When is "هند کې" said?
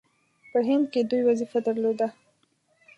0.67-1.01